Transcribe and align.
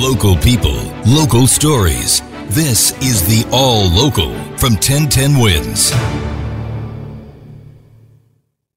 Local 0.00 0.36
people, 0.36 0.80
local 1.06 1.48
stories. 1.48 2.22
This 2.50 2.92
is 3.02 3.26
the 3.26 3.44
All 3.52 3.90
Local 3.90 4.32
from 4.56 4.74
1010 4.74 5.40
Wins. 5.40 5.90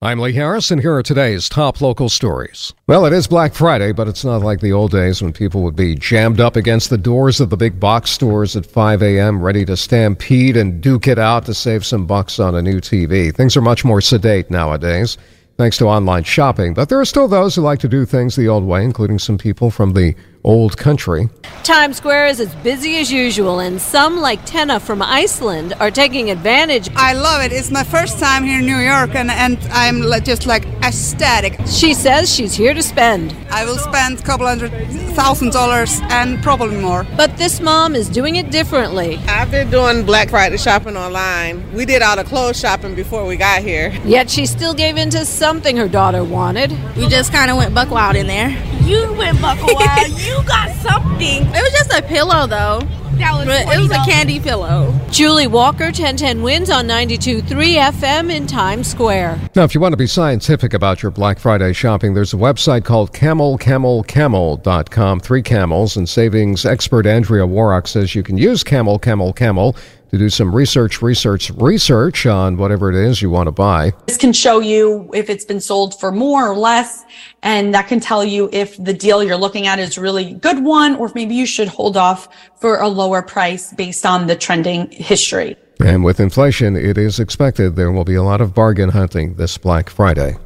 I'm 0.01 0.17
Lee 0.17 0.33
Harris, 0.33 0.71
and 0.71 0.81
here 0.81 0.95
are 0.95 1.03
today's 1.03 1.47
top 1.47 1.79
local 1.79 2.09
stories. 2.09 2.73
Well, 2.87 3.05
it 3.05 3.13
is 3.13 3.27
Black 3.27 3.53
Friday, 3.53 3.91
but 3.91 4.07
it's 4.07 4.25
not 4.25 4.41
like 4.41 4.61
the 4.61 4.73
old 4.73 4.89
days 4.89 5.21
when 5.21 5.31
people 5.31 5.61
would 5.61 5.75
be 5.75 5.93
jammed 5.93 6.39
up 6.39 6.55
against 6.55 6.89
the 6.89 6.97
doors 6.97 7.39
of 7.39 7.51
the 7.51 7.55
big 7.55 7.79
box 7.79 8.09
stores 8.09 8.55
at 8.55 8.65
5 8.65 9.03
a.m., 9.03 9.43
ready 9.43 9.63
to 9.65 9.77
stampede 9.77 10.57
and 10.57 10.81
duke 10.81 11.07
it 11.07 11.19
out 11.19 11.45
to 11.45 11.53
save 11.53 11.85
some 11.85 12.07
bucks 12.07 12.39
on 12.39 12.55
a 12.55 12.63
new 12.63 12.81
TV. 12.81 13.31
Things 13.33 13.55
are 13.55 13.61
much 13.61 13.85
more 13.85 14.01
sedate 14.01 14.49
nowadays, 14.49 15.19
thanks 15.55 15.77
to 15.77 15.85
online 15.85 16.23
shopping, 16.23 16.73
but 16.73 16.89
there 16.89 16.99
are 16.99 17.05
still 17.05 17.27
those 17.27 17.55
who 17.55 17.61
like 17.61 17.79
to 17.79 17.87
do 17.87 18.05
things 18.05 18.35
the 18.35 18.47
old 18.47 18.63
way, 18.63 18.83
including 18.83 19.19
some 19.19 19.37
people 19.37 19.69
from 19.69 19.93
the 19.93 20.15
old 20.43 20.77
country. 20.77 21.29
Times 21.63 21.97
Square 21.97 22.27
is 22.27 22.39
as 22.39 22.53
busy 22.55 22.97
as 22.97 23.11
usual, 23.11 23.59
and 23.59 23.79
some, 23.79 24.17
like 24.19 24.43
Tenna 24.45 24.79
from 24.79 25.01
Iceland, 25.01 25.73
are 25.79 25.91
taking 25.91 26.31
advantage. 26.31 26.89
I 26.95 27.13
love 27.13 27.43
it. 27.43 27.51
It's 27.51 27.69
my 27.69 27.83
first 27.83 28.19
time 28.19 28.43
here 28.43 28.59
in 28.59 28.65
New 28.65 28.79
York, 28.79 29.13
and, 29.13 29.29
and 29.29 29.59
I'm 29.71 30.01
just 30.23 30.47
like 30.47 30.65
ecstatic. 30.83 31.59
She 31.67 31.93
says 31.93 32.33
she's 32.33 32.53
here 32.53 32.73
to 32.73 32.81
spend. 32.81 33.35
I 33.51 33.65
will 33.65 33.77
spend 33.77 34.19
a 34.19 34.23
couple 34.23 34.47
hundred 34.47 34.71
thousand 35.13 35.51
dollars 35.51 35.99
and 36.03 36.41
probably 36.41 36.77
more. 36.77 37.05
But 37.15 37.37
this 37.37 37.59
mom 37.59 37.95
is 37.95 38.09
doing 38.09 38.37
it 38.37 38.49
differently. 38.49 39.17
I've 39.27 39.51
been 39.51 39.69
doing 39.69 40.05
Black 40.05 40.29
Friday 40.29 40.57
shopping 40.57 40.97
online. 40.97 41.71
We 41.73 41.85
did 41.85 42.01
all 42.01 42.15
the 42.15 42.23
clothes 42.23 42.59
shopping 42.59 42.95
before 42.95 43.25
we 43.25 43.37
got 43.37 43.61
here. 43.61 43.89
Yet 44.05 44.29
she 44.29 44.45
still 44.45 44.73
gave 44.73 44.97
in 44.97 45.09
to 45.11 45.25
something 45.25 45.77
her 45.77 45.87
daughter 45.87 46.23
wanted. 46.23 46.71
We 46.95 47.07
just 47.07 47.31
kind 47.31 47.51
of 47.51 47.57
went 47.57 47.75
buck 47.75 47.91
wild 47.91 48.15
in 48.15 48.27
there. 48.27 48.49
You 48.83 49.13
went 49.13 49.39
buck 49.41 49.59
wild. 49.61 50.09
you 50.19 50.43
got 50.45 50.71
something. 50.77 51.45
It 51.45 51.51
was 51.51 51.71
just 51.71 51.93
a 51.93 52.01
pillow, 52.01 52.47
though. 52.47 52.81
That 53.21 53.35
was 53.35 53.45
But 53.45 53.67
it 53.75 53.79
was 53.79 53.91
a 53.91 54.03
candy 54.09 54.39
pillow. 54.39 54.99
Julie 55.11 55.45
Walker, 55.47 55.85
1010 55.85 56.41
wins 56.41 56.71
on 56.71 56.87
92.3 56.87 57.43
FM 57.91 58.33
in 58.33 58.47
Times 58.47 58.87
Square. 58.87 59.39
Now, 59.55 59.63
if 59.63 59.75
you 59.75 59.81
want 59.81 59.93
to 59.93 59.97
be 59.97 60.07
scientific 60.07 60.73
about 60.73 61.03
your 61.03 61.11
Black 61.11 61.37
Friday 61.37 61.71
shopping, 61.73 62.15
there's 62.15 62.33
a 62.33 62.37
website 62.37 62.83
called 62.83 63.13
camelcamelcamel.com, 63.13 65.19
three 65.19 65.43
camels, 65.43 65.97
and 65.97 66.09
savings 66.09 66.65
expert 66.65 67.05
Andrea 67.05 67.45
Woroch 67.45 67.87
says 67.87 68.15
you 68.15 68.23
can 68.23 68.37
use 68.37 68.63
Camel 68.63 68.97
Camel 68.97 69.33
Camel 69.33 69.75
to 70.11 70.17
do 70.17 70.29
some 70.29 70.53
research, 70.53 71.01
research, 71.01 71.49
research 71.51 72.25
on 72.25 72.57
whatever 72.57 72.89
it 72.89 72.95
is 72.95 73.21
you 73.21 73.29
want 73.29 73.47
to 73.47 73.51
buy. 73.51 73.93
This 74.07 74.17
can 74.17 74.33
show 74.33 74.59
you 74.59 75.09
if 75.13 75.29
it's 75.29 75.45
been 75.45 75.61
sold 75.61 75.97
for 75.99 76.11
more 76.11 76.49
or 76.49 76.55
less, 76.55 77.05
and 77.43 77.73
that 77.73 77.87
can 77.87 78.01
tell 78.01 78.23
you 78.23 78.49
if 78.51 78.75
the 78.83 78.93
deal 78.93 79.23
you're 79.23 79.37
looking 79.37 79.67
at 79.67 79.79
is 79.79 79.97
really 79.97 80.33
good 80.33 80.63
one, 80.63 80.95
or 80.97 81.07
if 81.07 81.15
maybe 81.15 81.33
you 81.33 81.45
should 81.45 81.69
hold 81.69 81.95
off 81.95 82.27
for 82.59 82.79
a 82.79 82.89
lower 82.89 83.21
price 83.21 83.73
based 83.73 84.05
on 84.05 84.27
the 84.27 84.35
trending 84.35 84.91
history. 84.91 85.55
And 85.79 86.03
with 86.03 86.19
inflation, 86.19 86.75
it 86.75 86.97
is 86.97 87.19
expected 87.19 87.75
there 87.75 87.91
will 87.91 88.03
be 88.03 88.15
a 88.15 88.23
lot 88.23 88.41
of 88.41 88.53
bargain 88.53 88.89
hunting 88.89 89.35
this 89.35 89.57
Black 89.57 89.89
Friday. 89.89 90.37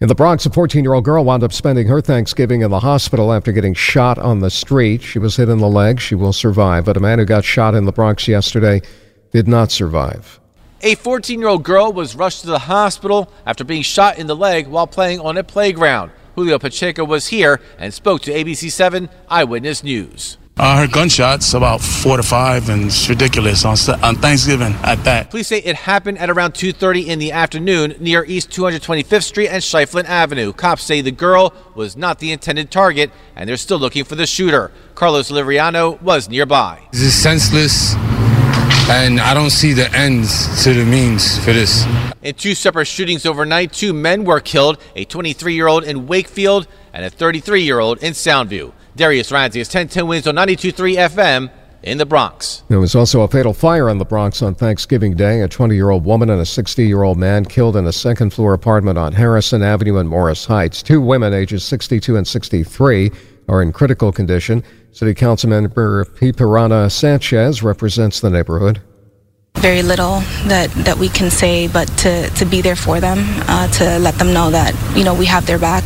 In 0.00 0.08
the 0.08 0.14
Bronx, 0.16 0.44
a 0.44 0.50
14 0.50 0.82
year 0.82 0.92
old 0.92 1.04
girl 1.04 1.24
wound 1.24 1.44
up 1.44 1.52
spending 1.52 1.86
her 1.86 2.00
Thanksgiving 2.00 2.62
in 2.62 2.70
the 2.72 2.80
hospital 2.80 3.32
after 3.32 3.52
getting 3.52 3.74
shot 3.74 4.18
on 4.18 4.40
the 4.40 4.50
street. 4.50 5.02
She 5.02 5.20
was 5.20 5.36
hit 5.36 5.48
in 5.48 5.58
the 5.58 5.68
leg. 5.68 6.00
She 6.00 6.16
will 6.16 6.32
survive. 6.32 6.84
But 6.84 6.96
a 6.96 7.00
man 7.00 7.20
who 7.20 7.24
got 7.24 7.44
shot 7.44 7.76
in 7.76 7.84
the 7.84 7.92
Bronx 7.92 8.26
yesterday 8.26 8.82
did 9.30 9.46
not 9.46 9.70
survive. 9.70 10.40
A 10.82 10.96
14 10.96 11.38
year 11.38 11.48
old 11.48 11.62
girl 11.62 11.92
was 11.92 12.16
rushed 12.16 12.40
to 12.40 12.48
the 12.48 12.58
hospital 12.58 13.32
after 13.46 13.62
being 13.62 13.82
shot 13.82 14.18
in 14.18 14.26
the 14.26 14.34
leg 14.34 14.66
while 14.66 14.88
playing 14.88 15.20
on 15.20 15.36
a 15.36 15.44
playground. 15.44 16.10
Julio 16.34 16.58
Pacheco 16.58 17.04
was 17.04 17.28
here 17.28 17.60
and 17.78 17.94
spoke 17.94 18.22
to 18.22 18.32
ABC 18.32 18.72
7 18.72 19.08
Eyewitness 19.28 19.84
News. 19.84 20.38
I 20.56 20.78
heard 20.78 20.92
gunshots 20.92 21.52
about 21.52 21.80
four 21.80 22.16
to 22.16 22.22
five, 22.22 22.68
and 22.68 22.84
it's 22.84 23.08
ridiculous 23.08 23.64
on, 23.64 23.76
on 24.04 24.14
Thanksgiving 24.14 24.72
at 24.84 25.02
that. 25.02 25.30
Police 25.30 25.48
say 25.48 25.58
it 25.58 25.74
happened 25.74 26.18
at 26.18 26.30
around 26.30 26.52
2:30 26.54 27.08
in 27.08 27.18
the 27.18 27.32
afternoon 27.32 27.96
near 27.98 28.24
East 28.24 28.50
225th 28.50 29.24
Street 29.24 29.48
and 29.48 29.60
Schieffelin 29.60 30.04
Avenue. 30.04 30.52
Cops 30.52 30.84
say 30.84 31.00
the 31.00 31.10
girl 31.10 31.52
was 31.74 31.96
not 31.96 32.20
the 32.20 32.30
intended 32.30 32.70
target, 32.70 33.10
and 33.34 33.48
they're 33.48 33.56
still 33.56 33.80
looking 33.80 34.04
for 34.04 34.14
the 34.14 34.28
shooter. 34.28 34.70
Carlos 34.94 35.28
Livriano 35.28 36.00
was 36.00 36.28
nearby. 36.28 36.80
This 36.92 37.02
is 37.02 37.14
senseless, 37.14 37.94
and 38.88 39.18
I 39.18 39.34
don't 39.34 39.50
see 39.50 39.72
the 39.72 39.92
ends 39.92 40.62
to 40.62 40.72
the 40.72 40.84
means 40.84 41.36
for 41.44 41.52
this. 41.52 41.84
In 42.22 42.36
two 42.36 42.54
separate 42.54 42.86
shootings 42.86 43.26
overnight, 43.26 43.72
two 43.72 43.92
men 43.92 44.24
were 44.24 44.38
killed: 44.38 44.78
a 44.94 45.04
23-year-old 45.04 45.82
in 45.82 46.06
Wakefield 46.06 46.68
and 46.92 47.04
a 47.04 47.10
33-year-old 47.10 48.04
in 48.04 48.12
Soundview. 48.12 48.72
Darius 48.96 49.32
Ramsey 49.32 49.60
is 49.60 49.68
1010 49.68 50.06
wins 50.06 50.26
on 50.28 50.36
92.3 50.36 50.96
FM 50.96 51.50
in 51.82 51.98
the 51.98 52.06
Bronx. 52.06 52.62
There 52.68 52.78
was 52.78 52.94
also 52.94 53.22
a 53.22 53.28
fatal 53.28 53.52
fire 53.52 53.88
in 53.88 53.98
the 53.98 54.04
Bronx 54.04 54.40
on 54.40 54.54
Thanksgiving 54.54 55.16
Day. 55.16 55.40
A 55.40 55.48
20 55.48 55.74
year 55.74 55.90
old 55.90 56.04
woman 56.04 56.30
and 56.30 56.40
a 56.40 56.46
60 56.46 56.86
year 56.86 57.02
old 57.02 57.18
man 57.18 57.44
killed 57.44 57.76
in 57.76 57.86
a 57.86 57.92
second 57.92 58.32
floor 58.32 58.54
apartment 58.54 58.96
on 58.96 59.12
Harrison 59.12 59.62
Avenue 59.62 59.98
in 59.98 60.06
Morris 60.06 60.46
Heights. 60.46 60.82
Two 60.82 61.00
women, 61.00 61.34
ages 61.34 61.64
62 61.64 62.16
and 62.16 62.26
63, 62.26 63.10
are 63.48 63.62
in 63.62 63.72
critical 63.72 64.12
condition. 64.12 64.62
City 64.92 65.12
Council 65.12 65.50
member 65.50 66.04
Pierina 66.04 66.90
Sanchez 66.90 67.62
represents 67.62 68.20
the 68.20 68.30
neighborhood. 68.30 68.80
Very 69.64 69.82
little 69.82 70.20
that, 70.48 70.68
that 70.84 70.98
we 70.98 71.08
can 71.08 71.30
say, 71.30 71.68
but 71.68 71.88
to, 71.98 72.28
to 72.28 72.44
be 72.44 72.60
there 72.60 72.76
for 72.76 73.00
them, 73.00 73.18
uh, 73.48 73.66
to 73.68 73.98
let 73.98 74.14
them 74.16 74.34
know 74.34 74.50
that 74.50 74.74
you 74.94 75.04
know 75.04 75.14
we 75.14 75.24
have 75.24 75.46
their 75.46 75.58
back. 75.58 75.84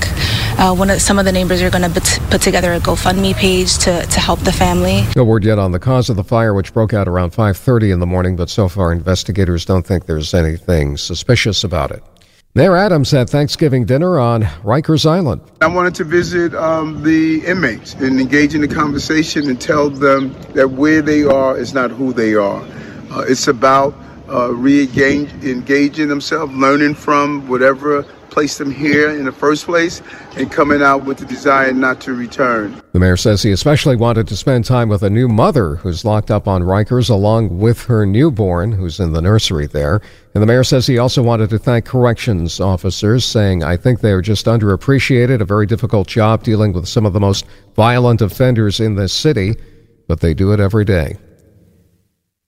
Uh, 0.59 0.75
one 0.75 0.91
of, 0.91 1.01
some 1.01 1.17
of 1.17 1.25
the 1.25 1.31
neighbors 1.31 1.63
are 1.63 1.71
going 1.71 1.89
to 1.89 2.21
put 2.29 2.43
together 2.43 2.73
a 2.73 2.81
GoFundMe 2.81 3.37
page 3.37 3.79
to, 3.79 4.05
to 4.05 4.19
help 4.19 4.41
the 4.41 4.51
family. 4.51 5.05
No 5.15 5.23
word 5.23 5.45
yet 5.45 5.61
on 5.61 5.71
the 5.71 5.79
cause 5.79 6.11
of 6.11 6.17
the 6.17 6.25
fire, 6.25 6.55
which 6.55 6.73
broke 6.73 6.93
out 6.93 7.07
around 7.07 7.31
5:30 7.31 7.93
in 7.93 8.01
the 8.01 8.07
morning, 8.07 8.35
but 8.35 8.51
so 8.51 8.67
far 8.69 8.91
investigators 8.91 9.65
don't 9.65 9.87
think 9.87 10.07
there's 10.07 10.35
anything 10.35 10.97
suspicious 10.97 11.63
about 11.63 11.93
it. 11.93 12.03
Mayor 12.57 12.77
Adams 12.77 13.13
had 13.13 13.31
Thanksgiving 13.31 13.85
dinner 13.85 14.19
on 14.19 14.43
Rikers 14.65 15.09
Island. 15.09 15.41
I 15.61 15.69
wanted 15.69 15.95
to 15.97 16.05
visit 16.05 16.53
um, 16.57 17.05
the 17.05 17.45
inmates 17.47 17.95
and 17.95 18.19
engage 18.19 18.57
in 18.57 18.63
the 18.63 18.67
conversation 18.67 19.49
and 19.49 19.61
tell 19.61 19.89
them 19.89 20.35
that 20.55 20.71
where 20.73 21.01
they 21.01 21.23
are 21.23 21.57
is 21.57 21.73
not 21.75 21.93
who 21.93 22.13
they 22.13 22.35
are. 22.35 22.67
Uh, 23.11 23.25
it's 23.29 23.49
about 23.49 23.95
uh, 24.29 24.53
re-engaging 24.53 26.09
themselves, 26.09 26.53
learning 26.55 26.95
from 26.95 27.49
whatever 27.49 28.05
placed 28.31 28.59
them 28.59 28.71
here 28.71 29.11
in 29.11 29.25
the 29.25 29.33
first 29.33 29.65
place, 29.65 30.03
and 30.37 30.53
coming 30.53 30.83
out 30.83 31.05
with 31.05 31.19
the 31.19 31.25
desire 31.25 31.73
not 31.73 32.01
to 32.01 32.13
return. 32.13 32.81
The 32.93 33.01
mayor 33.01 33.17
says 33.17 33.43
he 33.43 33.51
especially 33.51 33.97
wanted 33.97 34.29
to 34.29 34.37
spend 34.37 34.65
time 34.65 34.89
with 34.89 35.03
a 35.03 35.11
new 35.11 35.29
mother 35.29 35.77
who's 35.77 36.05
locked 36.05 36.31
up 36.31 36.47
on 36.47 36.63
Rikers, 36.63 37.11
along 37.11 37.59
with 37.59 37.85
her 37.87 38.07
newborn, 38.07 38.71
who's 38.73 39.01
in 39.01 39.13
the 39.13 39.23
nursery 39.23 39.67
there. 39.67 40.01
And 40.35 40.43
the 40.43 40.47
mayor 40.47 40.63
says 40.63 40.87
he 40.87 40.99
also 40.99 41.23
wanted 41.23 41.51
to 41.51 41.59
thank 41.59 41.85
corrections 41.85 42.61
officers, 42.61 43.25
saying, 43.25 43.65
I 43.65 43.77
think 43.77 44.01
they 44.01 44.13
are 44.13 44.23
just 44.23 44.47
underappreciated, 44.47 45.41
a 45.41 45.45
very 45.45 45.67
difficult 45.67 46.07
job 46.07 46.43
dealing 46.43 46.73
with 46.73 46.87
some 46.87 47.07
of 47.07 47.15
the 47.15 47.21
most 47.21 47.45
violent 47.75 48.21
offenders 48.21 48.79
in 48.79 48.95
this 48.95 49.13
city, 49.13 49.57
but 50.07 50.21
they 50.21 50.35
do 50.35 50.53
it 50.53 50.61
every 50.61 50.85
day. 50.85 51.17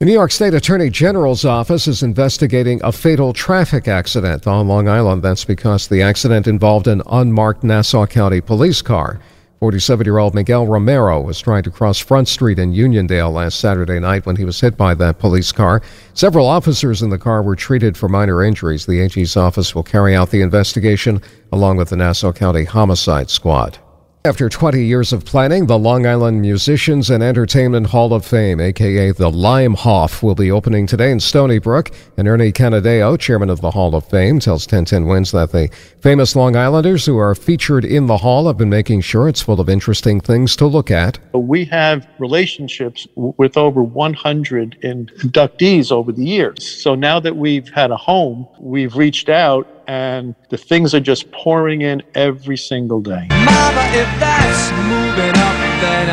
The 0.01 0.07
New 0.07 0.15
York 0.15 0.31
State 0.31 0.55
Attorney 0.55 0.89
General's 0.89 1.45
office 1.45 1.87
is 1.87 2.03
investigating 2.03 2.81
a 2.83 2.91
fatal 2.91 3.35
traffic 3.35 3.87
accident 3.87 4.47
on 4.47 4.67
Long 4.67 4.89
Island. 4.89 5.23
That's 5.23 5.45
because 5.45 5.89
the 5.89 6.01
accident 6.01 6.47
involved 6.47 6.87
an 6.87 7.03
unmarked 7.07 7.63
Nassau 7.63 8.07
County 8.07 8.41
police 8.41 8.81
car. 8.81 9.21
47 9.59 10.07
year 10.07 10.17
old 10.17 10.35
Miguel 10.35 10.67
Romero 10.67 11.21
was 11.21 11.39
trying 11.39 11.65
to 11.65 11.71
cross 11.71 11.99
Front 11.99 12.29
Street 12.29 12.59
in 12.59 12.73
Uniondale 12.73 13.31
last 13.31 13.61
Saturday 13.61 14.01
night 14.01 14.25
when 14.25 14.37
he 14.37 14.47
was 14.47 14.59
hit 14.59 14.75
by 14.75 14.95
that 14.95 15.19
police 15.19 15.53
car. 15.53 15.83
Several 16.15 16.47
officers 16.47 17.03
in 17.03 17.11
the 17.11 17.19
car 17.19 17.43
were 17.43 17.55
treated 17.55 17.95
for 17.95 18.09
minor 18.09 18.43
injuries. 18.43 18.87
The 18.87 19.03
AG's 19.03 19.37
office 19.37 19.75
will 19.75 19.83
carry 19.83 20.17
out 20.17 20.31
the 20.31 20.41
investigation 20.41 21.21
along 21.53 21.77
with 21.77 21.91
the 21.91 21.97
Nassau 21.97 22.33
County 22.33 22.65
Homicide 22.65 23.29
Squad. 23.29 23.77
After 24.23 24.51
20 24.51 24.85
years 24.85 25.15
of 25.15 25.25
planning, 25.25 25.65
the 25.65 25.79
Long 25.79 26.07
Island 26.07 26.43
Musicians 26.43 27.09
and 27.09 27.23
Entertainment 27.23 27.87
Hall 27.87 28.13
of 28.13 28.23
Fame, 28.23 28.61
aka 28.61 29.13
the 29.13 29.31
LIMEHOF, 29.31 30.23
will 30.23 30.35
be 30.35 30.51
opening 30.51 30.87
today 30.87 31.11
in 31.11 31.21
Stony 31.21 31.59
Brook. 31.59 31.91
And 32.19 32.29
Ernie 32.29 32.53
Canadeo, 32.53 33.19
chairman 33.19 33.49
of 33.49 33.63
the 33.63 33.71
Hall 33.71 33.95
of 33.95 34.07
Fame, 34.07 34.39
tells 34.39 34.67
1010 34.67 35.07
Wins 35.07 35.31
that 35.31 35.53
the 35.53 35.71
famous 36.01 36.37
Long 36.37 36.55
Islanders 36.55 37.07
who 37.07 37.17
are 37.17 37.35
featured 37.35 37.83
in 37.83 38.09
the 38.09 38.19
hall 38.19 38.47
have 38.47 38.59
been 38.59 38.69
making 38.69 39.01
sure 39.01 39.27
it's 39.27 39.41
full 39.41 39.59
of 39.59 39.71
interesting 39.71 40.21
things 40.21 40.55
to 40.57 40.67
look 40.67 40.91
at. 40.91 41.19
We 41.33 41.65
have 41.65 42.07
relationships 42.19 43.09
with 43.17 43.57
over 43.57 43.83
100 43.83 44.83
inductees 44.83 45.91
over 45.91 46.13
the 46.13 46.27
years. 46.27 46.69
So 46.69 46.95
now 46.95 47.21
that 47.21 47.37
we've 47.37 47.71
had 47.71 47.91
a 47.91 47.97
home, 47.97 48.47
we've 48.59 48.97
reached 48.97 49.31
out 49.31 49.80
and 49.91 50.37
the 50.51 50.57
things 50.57 50.95
are 50.95 51.01
just 51.01 51.33
pouring 51.33 51.83
in 51.83 52.01
every 52.15 52.57
single 52.57 53.01
day. 53.01 53.27
Mama, 53.31 53.83
if 53.91 54.07
that's 54.21 54.71
moving 54.87 55.35
up, 55.35 55.57
then 55.83 56.09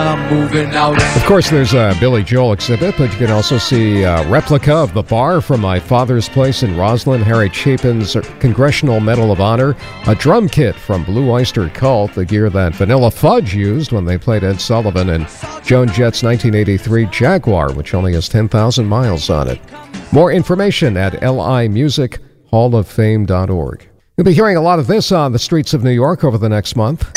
I'm 0.00 0.34
moving 0.34 0.70
out. 0.74 0.96
Of 1.16 1.24
course, 1.26 1.50
there's 1.50 1.74
a 1.74 1.94
Billy 2.00 2.22
Joel 2.22 2.54
exhibit, 2.54 2.96
but 2.96 3.12
you 3.12 3.18
can 3.18 3.30
also 3.30 3.58
see 3.58 4.04
a 4.04 4.26
replica 4.30 4.72
of 4.72 4.94
the 4.94 5.02
bar 5.02 5.42
from 5.42 5.60
my 5.60 5.78
father's 5.78 6.30
place 6.30 6.62
in 6.62 6.74
Roslyn, 6.78 7.20
Harry 7.20 7.50
Chapin's 7.50 8.16
Congressional 8.38 9.00
Medal 9.00 9.32
of 9.32 9.40
Honor, 9.40 9.76
a 10.06 10.14
drum 10.14 10.48
kit 10.48 10.74
from 10.74 11.04
Blue 11.04 11.30
Oyster 11.30 11.68
Cult, 11.68 12.14
the 12.14 12.24
gear 12.24 12.48
that 12.48 12.74
Vanilla 12.74 13.10
Fudge 13.10 13.54
used 13.54 13.92
when 13.92 14.06
they 14.06 14.16
played 14.16 14.44
Ed 14.44 14.62
Sullivan, 14.62 15.10
and 15.10 15.28
Joan 15.70 15.86
Jett's 15.86 16.22
1983 16.24 17.06
Jaguar, 17.12 17.72
which 17.74 17.94
only 17.94 18.12
has 18.14 18.28
10,000 18.28 18.84
miles 18.84 19.30
on 19.30 19.46
it. 19.46 19.60
More 20.10 20.32
information 20.32 20.96
at 20.96 21.12
limusichalloffame.org. 21.12 23.88
You'll 24.16 24.24
be 24.24 24.34
hearing 24.34 24.56
a 24.56 24.60
lot 24.60 24.80
of 24.80 24.88
this 24.88 25.12
on 25.12 25.30
the 25.30 25.38
streets 25.38 25.72
of 25.72 25.84
New 25.84 25.92
York 25.92 26.24
over 26.24 26.38
the 26.38 26.48
next 26.48 26.74
month. 26.74 27.08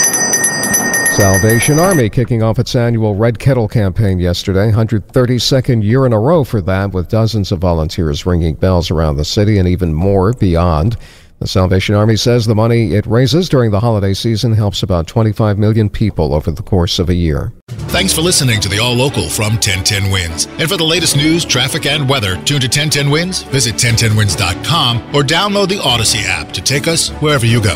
Salvation 1.15 1.79
Army 1.79 2.11
kicking 2.11 2.43
off 2.43 2.59
its 2.59 2.75
annual 2.75 3.15
Red 3.15 3.39
Kettle 3.39 3.67
campaign 3.67 4.19
yesterday, 4.19 4.71
132nd 4.71 5.83
year 5.83 6.05
in 6.05 6.13
a 6.13 6.19
row 6.19 6.43
for 6.43 6.61
that, 6.61 6.91
with 6.91 7.09
dozens 7.09 7.51
of 7.51 7.57
volunteers 7.57 8.27
ringing 8.27 8.53
bells 8.53 8.91
around 8.91 9.17
the 9.17 9.25
city 9.25 9.57
and 9.57 9.67
even 9.67 9.95
more 9.95 10.31
beyond. 10.31 10.95
The 11.43 11.49
Salvation 11.49 11.93
Army 11.93 12.15
says 12.15 12.45
the 12.45 12.55
money 12.55 12.93
it 12.93 13.05
raises 13.05 13.49
during 13.49 13.71
the 13.71 13.81
holiday 13.81 14.13
season 14.13 14.53
helps 14.53 14.81
about 14.81 15.07
25 15.07 15.57
million 15.57 15.89
people 15.89 16.33
over 16.33 16.49
the 16.51 16.63
course 16.63 16.99
of 16.99 17.09
a 17.09 17.13
year. 17.13 17.51
Thanks 17.67 18.13
for 18.13 18.21
listening 18.21 18.61
to 18.61 18.69
the 18.69 18.79
All 18.79 18.93
Local 18.93 19.27
from 19.27 19.55
1010 19.55 20.09
Wins. 20.09 20.45
And 20.45 20.69
for 20.69 20.77
the 20.77 20.85
latest 20.85 21.17
news, 21.17 21.43
traffic, 21.43 21.85
and 21.85 22.07
weather, 22.07 22.35
tune 22.45 22.61
to 22.61 22.67
1010 22.67 23.09
Wins, 23.09 23.43
visit 23.43 23.75
1010wins.com, 23.75 25.13
or 25.13 25.21
download 25.21 25.67
the 25.67 25.79
Audacy 25.79 26.23
app 26.25 26.53
to 26.53 26.61
take 26.61 26.87
us 26.87 27.09
wherever 27.19 27.45
you 27.45 27.61
go. 27.61 27.75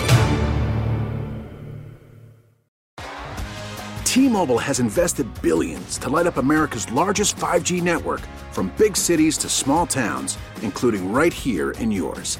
T-Mobile 4.06 4.60
has 4.60 4.80
invested 4.80 5.28
billions 5.42 5.98
to 5.98 6.08
light 6.08 6.26
up 6.26 6.38
America's 6.38 6.90
largest 6.94 7.36
5G 7.36 7.84
network 7.84 8.22
from 8.54 8.74
big 8.78 8.96
cities 8.96 9.38
to 9.40 9.50
small 9.50 9.86
towns, 9.86 10.38
including 10.62 11.12
right 11.12 11.34
here 11.34 11.72
in 11.72 11.92
yours. 11.92 12.40